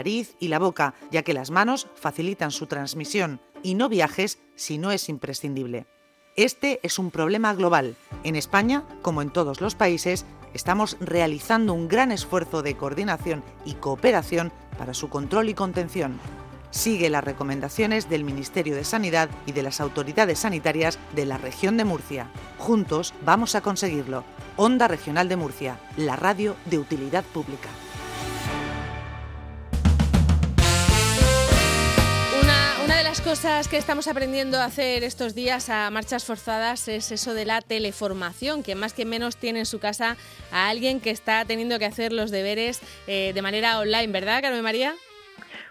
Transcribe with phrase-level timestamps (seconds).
[0.00, 4.78] nariz y la boca, ya que las manos facilitan su transmisión, y no viajes si
[4.78, 5.86] no es imprescindible.
[6.36, 7.96] Este es un problema global.
[8.24, 10.24] En España, como en todos los países,
[10.54, 16.18] estamos realizando un gran esfuerzo de coordinación y cooperación para su control y contención.
[16.70, 21.76] Sigue las recomendaciones del Ministerio de Sanidad y de las autoridades sanitarias de la región
[21.76, 22.30] de Murcia.
[22.56, 24.24] Juntos vamos a conseguirlo.
[24.56, 27.68] Onda Regional de Murcia, la radio de utilidad pública.
[33.20, 37.44] Las cosas que estamos aprendiendo a hacer estos días a marchas forzadas es eso de
[37.44, 40.16] la teleformación, que más que menos tiene en su casa
[40.50, 44.62] a alguien que está teniendo que hacer los deberes eh, de manera online, ¿verdad, Carmen
[44.62, 44.94] María?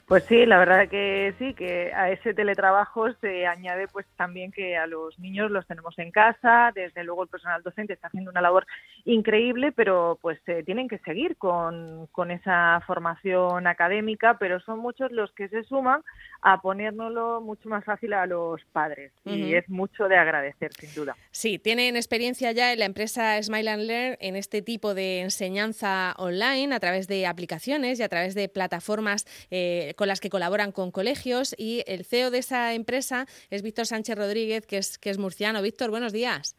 [0.09, 4.75] Pues sí, la verdad que sí, que a ese teletrabajo se añade pues también que
[4.75, 8.41] a los niños los tenemos en casa, desde luego el personal docente está haciendo una
[8.41, 8.65] labor
[9.05, 15.11] increíble, pero pues eh, tienen que seguir con, con, esa formación académica, pero son muchos
[15.11, 16.01] los que se suman
[16.41, 21.15] a ponérnoslo mucho más fácil a los padres y es mucho de agradecer, sin duda.
[21.29, 26.15] Sí, tienen experiencia ya en la empresa Smile and Learn en este tipo de enseñanza
[26.17, 29.27] online a través de aplicaciones y a través de plataformas.
[29.51, 33.85] Eh, con las que colaboran con colegios y el CEO de esa empresa es Víctor
[33.85, 35.61] Sánchez Rodríguez, que es, que es murciano.
[35.61, 36.55] Víctor, buenos días.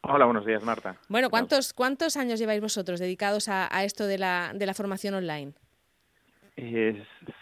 [0.00, 0.96] Hola, buenos días, Marta.
[1.10, 5.52] Bueno, ¿cuántos, ¿cuántos años lleváis vosotros dedicados a, esto de la, de la formación online?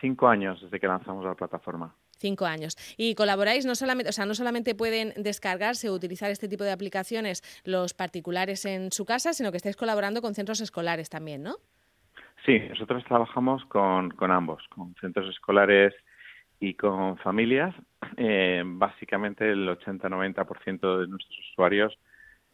[0.00, 1.94] Cinco años desde que lanzamos la plataforma.
[2.18, 2.76] Cinco años.
[2.96, 6.72] Y colaboráis, no solamente, o sea, no solamente pueden descargarse o utilizar este tipo de
[6.72, 11.58] aplicaciones los particulares en su casa, sino que estáis colaborando con centros escolares también, ¿no?
[12.44, 15.94] Sí, nosotros trabajamos con, ambos, con centros escolares
[16.60, 17.74] y con familias.
[18.16, 21.98] Eh, básicamente el 80-90% de nuestros usuarios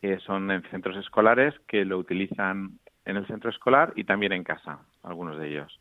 [0.00, 4.44] eh, son en centros escolares que lo utilizan en el centro escolar y también en
[4.44, 5.78] casa, algunos de ellos.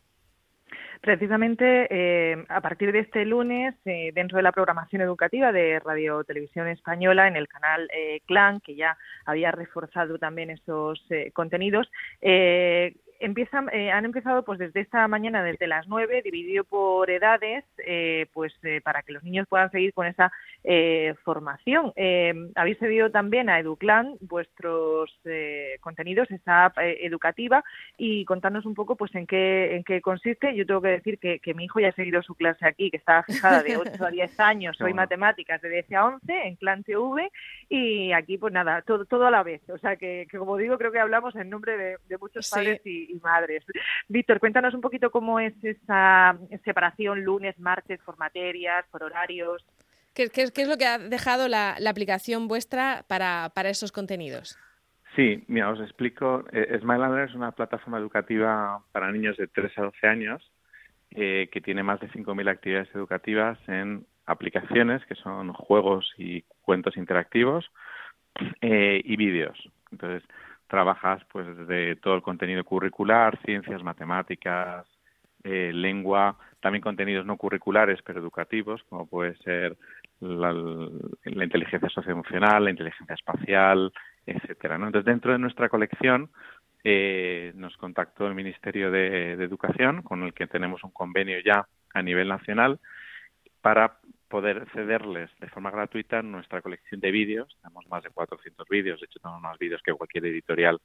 [0.99, 6.67] Precisamente eh, a partir de este lunes, dentro de la programación educativa de Radio Televisión
[6.67, 7.89] Española, en el canal
[8.27, 11.89] Clan, que ya había reforzado también esos contenidos,
[13.21, 18.25] empiezan, eh, han empezado pues desde esta mañana, desde las 9, dividido por edades, eh,
[18.33, 20.31] pues eh, para que los niños puedan seguir con esa
[21.23, 21.91] formación.
[22.55, 25.11] habéis cedido también a Educlan vuestros
[25.79, 27.63] contenidos, esa app educativa,
[27.97, 30.55] y contarnos un poco pues en qué, en qué consiste.
[30.55, 33.23] Yo tengo que decir que, mi hijo ya ha seguido su clase aquí, que estaba
[33.23, 37.31] fijada de 8 a 10 años, soy matemáticas de 10 a 11 en Clan TV,
[37.67, 39.67] y aquí pues nada, todo, todo a la vez.
[39.69, 43.19] O sea que, como digo, creo que hablamos en nombre de, muchos padres y, y
[43.19, 43.63] madres.
[44.07, 49.65] Víctor, cuéntanos un poquito cómo es esa separación lunes, martes, por materias, por horarios.
[50.13, 54.57] ¿Qué, es lo que ha dejado la, aplicación vuestra para, esos contenidos?
[55.15, 56.45] Sí, mira, os explico.
[56.51, 60.51] Eh, Smile es una plataforma educativa para niños de 3 a 12 años
[61.11, 66.95] eh, que tiene más de 5.000 actividades educativas en aplicaciones, que son juegos y cuentos
[66.95, 67.69] interactivos,
[68.61, 69.57] eh, y vídeos.
[69.91, 70.23] Entonces,
[70.71, 74.87] trabajas pues desde todo el contenido curricular, ciencias, matemáticas,
[75.43, 79.75] eh, lengua, también contenidos no curriculares pero educativos, como puede ser
[80.21, 80.53] la,
[81.25, 83.91] inteligencia socioemocional, la inteligencia espacial,
[84.25, 84.75] etcétera.
[84.75, 86.29] Entonces, dentro de nuestra colección
[86.85, 92.01] eh, nos contactó el Ministerio de Educación, con el que tenemos un convenio ya a
[92.01, 92.79] nivel nacional,
[93.61, 93.97] para
[94.31, 97.55] poder cederles de forma gratuita nuestra colección de vídeos.
[97.61, 100.79] Tenemos más de 400 vídeos, de hecho tenemos más vídeos que cualquier editorial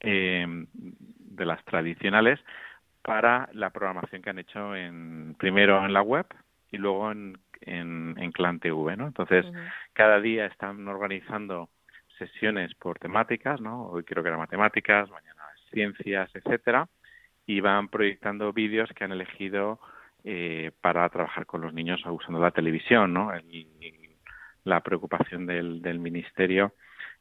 [0.00, 2.38] eh, de las tradicionales
[3.02, 6.26] para la programación que han hecho en primero en la web
[6.70, 9.06] y luego en, en, Clan TV, ¿no?
[9.06, 9.46] Entonces,
[9.94, 11.70] cada día están organizando
[12.18, 13.86] sesiones por temáticas, ¿no?
[13.86, 16.88] Hoy creo que era matemáticas, mañana ciencias, etcétera,
[17.46, 19.80] y van proyectando vídeos que han elegido
[20.28, 23.30] eh, para trabajar con los niños usando la televisión, ¿no?
[24.64, 26.74] la preocupación del, del ministerio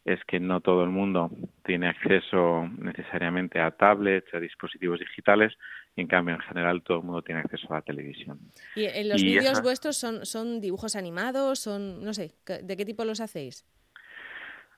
[0.05, 1.29] es que no todo el mundo
[1.63, 5.53] tiene acceso necesariamente a tablets, a dispositivos digitales,
[5.95, 8.39] y en cambio en general todo el mundo tiene acceso a la televisión.
[8.75, 11.59] ¿Y en los vídeos vuestros son, son dibujos animados?
[11.59, 12.31] son No sé,
[12.63, 13.67] ¿de qué tipo los hacéis?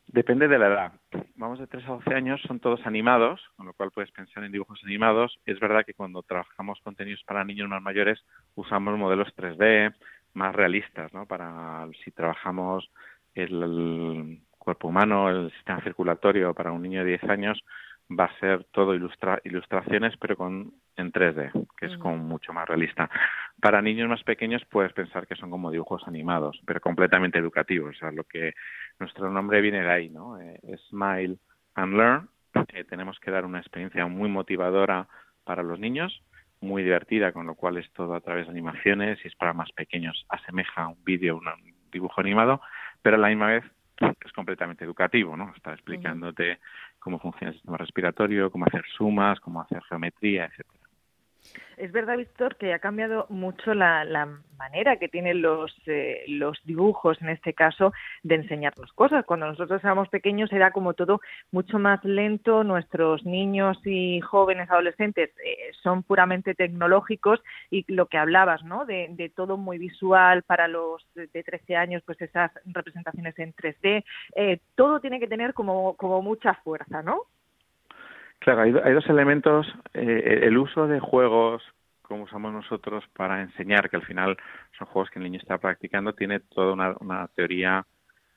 [0.07, 0.91] Depende de la edad.
[1.35, 4.53] Vamos de 3 a 12 años, son todos animados, con lo cual puedes pensar en
[4.53, 5.37] dibujos animados.
[5.45, 8.23] Es verdad que cuando trabajamos contenidos para niños más mayores
[8.55, 9.93] usamos modelos 3D
[10.33, 11.25] más realistas, ¿no?
[11.25, 12.89] Para si trabajamos
[13.35, 17.63] el, cuerpo humano, el sistema circulatorio para un niño de 10 años,
[18.09, 22.67] va a ser todo ilustra, ilustraciones, pero con en 3D, que es como mucho más
[22.67, 23.09] realista.
[23.61, 27.95] Para niños más pequeños puedes pensar que son como dibujos animados, pero completamente educativos.
[27.95, 28.53] O sea, lo que
[28.99, 30.39] nuestro nombre viene de ahí, ¿no?
[30.39, 30.59] Eh,
[30.89, 31.37] Smile
[31.75, 32.29] and Learn.
[32.89, 35.07] tenemos que dar una experiencia muy motivadora
[35.43, 36.23] para los niños,
[36.59, 39.71] muy divertida, con lo cual es todo a través de animaciones, y es para más
[39.73, 41.45] pequeños, asemeja un vídeo, un
[41.91, 42.61] dibujo animado,
[43.03, 43.63] pero a la misma vez
[43.99, 45.53] es completamente educativo, ¿no?
[45.55, 46.59] Está explicándote
[47.07, 50.76] cómo funciona el sistema respiratorio, cómo hacer sumas, cómo hacer geometría, etcétera.
[51.77, 54.27] Es verdad, Víctor, que ha cambiado mucho la,
[54.57, 59.23] manera que tienen los, eh, los dibujos, en este caso, de enseñarnos cosas.
[59.23, 61.21] Cuando nosotros éramos pequeños era como todo
[61.51, 62.63] mucho más lento.
[62.63, 67.39] Nuestros niños y jóvenes adolescentes eh, son puramente tecnológicos
[67.69, 68.85] y lo que hablabas, ¿no?
[68.85, 74.03] De, todo muy visual para los de, 13 años, pues esas representaciones en 3D.
[74.35, 77.27] Eh, todo tiene que tener como, como mucha fuerza, ¿no?
[78.47, 79.67] Claro, hay, dos elementos.
[79.93, 81.61] Eh, el uso de juegos
[82.01, 84.37] como usamos nosotros para enseñar, que al final
[84.77, 87.85] son juegos que el niño está practicando, tiene toda una, teoría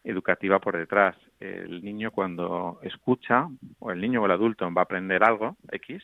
[0.03, 1.15] educativa por detrás.
[1.39, 3.47] El niño cuando escucha,
[3.79, 6.03] o el niño o el adulto va a aprender algo, X,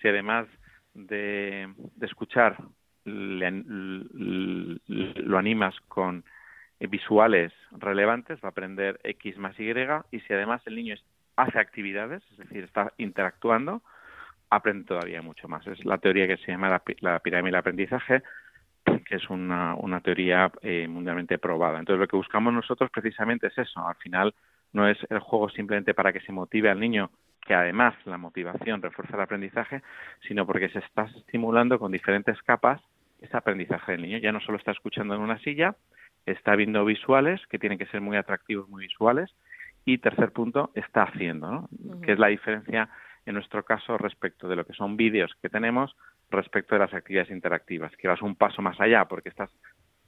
[0.00, 0.46] si además
[0.94, 1.68] de,
[2.00, 2.56] escuchar
[3.04, 3.44] lo
[5.36, 6.24] animas con
[6.80, 9.72] visuales relevantes, va a aprender X más Y,
[10.10, 10.94] y si además el niño
[11.36, 13.82] hace actividades, es decir, está interactuando,
[14.50, 15.66] aprende todavía mucho más.
[15.66, 18.22] Es la teoría que se llama la, pirámide del aprendizaje,
[18.84, 21.78] que es una, una teoría eh, mundialmente probada.
[21.78, 23.86] Entonces, lo que buscamos nosotros precisamente es eso.
[23.86, 24.34] Al final,
[24.72, 27.10] no es el juego simplemente para que se motive al niño,
[27.40, 29.82] que además la motivación refuerza el aprendizaje,
[30.26, 32.80] sino porque se está estimulando con diferentes capas
[33.20, 34.18] ese aprendizaje del niño.
[34.18, 35.76] Ya no solo está escuchando en una silla,
[36.26, 39.34] está viendo visuales, que tienen que ser muy atractivos, muy visuales,
[39.86, 41.68] y tercer punto, está haciendo, ¿no?
[42.02, 42.90] que es la diferencia
[43.24, 45.96] en nuestro caso respecto de lo que son vídeos que tenemos
[46.28, 49.48] respecto de las actividades interactivas, que vas un paso más allá porque estás,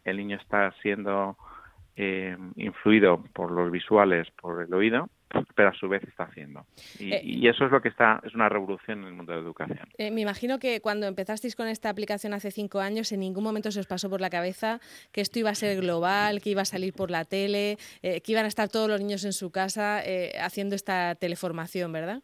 [0.04, 1.38] el niño está siendo
[2.00, 5.08] eh, influido por los visuales, por el oído,
[5.56, 6.64] pero a su vez está haciendo.
[7.00, 9.44] Y, eh, eso es lo que está, es una revolución en el mundo de la
[9.44, 9.88] educación.
[9.98, 13.72] Eh, me imagino que cuando empezasteis con esta aplicación hace cinco años, en ningún momento
[13.72, 14.78] se os pasó por la cabeza
[15.10, 18.44] que esto iba a ser global, que iba a salir por la tele, que iban
[18.44, 20.00] a estar todos los niños en su casa
[20.40, 22.22] haciendo esta teleformación, ¿verdad?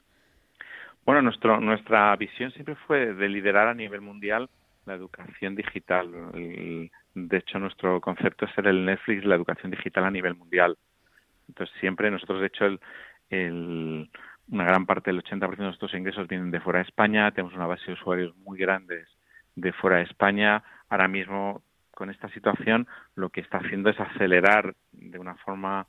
[1.05, 4.49] Bueno, nuestro, nuestra visión siempre fue de liderar a nivel mundial
[4.87, 6.09] la educación digital.
[7.15, 10.77] De hecho, nuestro concepto es ser el Netflix de la educación digital a nivel mundial.
[11.49, 12.67] Entonces, siempre nosotros, de hecho,
[13.31, 14.11] el,
[14.49, 17.31] una gran parte del 80% de nuestros ingresos vienen de fuera de España.
[17.31, 19.09] Tenemos una base de usuarios muy grandes
[19.55, 20.63] de fuera de España.
[20.89, 21.63] Ahora mismo,
[21.93, 25.87] con esta situación, lo que está haciendo es acelerar de una forma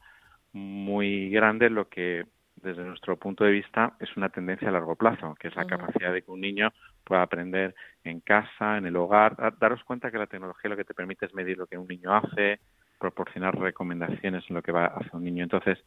[0.53, 2.25] muy grande lo que
[2.65, 6.11] desde nuestro punto de vista, es una tendencia a largo plazo, que es la capacidad
[6.11, 6.73] de que un niño
[7.03, 9.37] pueda aprender en casa, en el hogar.
[9.59, 12.13] Daros cuenta que la tecnología lo que te permite es medir lo que un niño
[12.13, 12.59] hace,
[12.99, 15.43] proporcionar recomendaciones en lo que va a hacer un niño.
[15.43, 15.77] Entonces,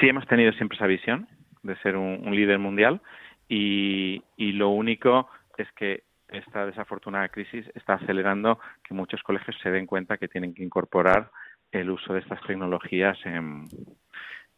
[0.00, 1.28] sí hemos tenido siempre esa visión
[1.62, 3.00] de ser un, líder mundial
[3.48, 5.28] y, y lo único
[5.58, 10.54] es que esta desafortunada crisis está acelerando que muchos colegios se den cuenta que tienen
[10.54, 11.30] que incorporar
[11.70, 13.66] el uso de estas tecnologías en,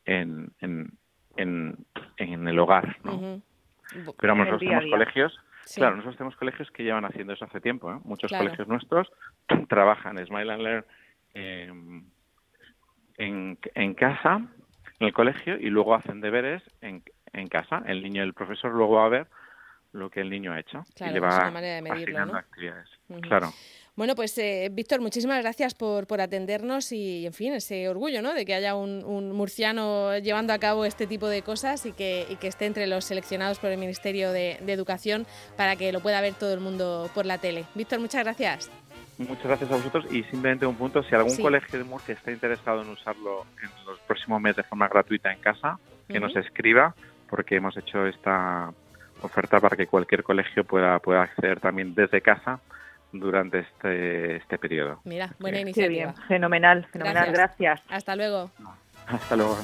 [0.05, 0.91] en, en,
[1.37, 3.41] en el hogar, ¿no?
[4.19, 5.41] Pero nosotros tenemos colegios,
[5.75, 7.99] claro, nosotros tenemos colegios que llevan haciendo eso hace tiempo, ¿eh?
[8.05, 9.11] Muchos colegios nuestros
[9.69, 10.85] trabajan Smile and Learn
[11.35, 12.05] em,
[13.19, 14.43] en, en casa,
[14.99, 17.03] en el colegio, y luego hacen deberes en,
[17.33, 17.83] en casa.
[17.87, 19.27] El niño y el profesor luego va a ver
[19.93, 21.53] lo que el niño ha hecho y le va
[21.93, 22.89] asignando actividades.
[23.23, 23.51] Claro.
[23.97, 28.35] Bueno, pues eh, Víctor, muchísimas gracias por, por, atendernos y, en fin, ese orgullo ¿no?
[28.35, 32.35] de que haya un, murciano llevando a cabo este tipo de cosas y que, y
[32.35, 35.25] que esté entre los seleccionados por el Ministerio de, Educación
[35.57, 37.67] para que lo pueda ver todo el mundo por la tele.
[37.77, 38.69] Víctor, muchas gracias.
[39.19, 42.83] Muchas gracias a vosotros y simplemente un punto, si algún colegio de Murcia está interesado
[42.83, 46.97] en usarlo en los próximos meses de forma gratuita en casa, que nos escriba
[47.31, 48.73] porque hemos hecho esta
[49.23, 52.59] oferta para que cualquier colegio pueda, pueda acceder también desde casa
[53.15, 55.01] durante este, este periodo.
[55.05, 56.15] Mira, buena iniciativa.
[56.29, 57.81] Fenomenal, fenomenal, gracias.
[57.89, 58.51] Hasta luego.
[59.07, 59.57] Hasta luego.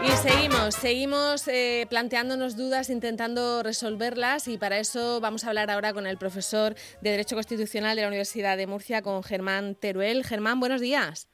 [0.00, 5.92] Y seguimos, seguimos eh, planteándonos dudas, intentando resolverlas y para eso vamos a hablar ahora
[5.92, 10.24] con el profesor de Derecho Constitucional de la Universidad de Murcia, con Germán Teruel.
[10.24, 11.28] Germán, buenos días.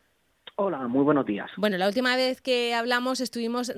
[0.57, 1.51] Hola, muy buenos días.
[1.57, 3.75] Bueno, la última vez que hablamos estuvimos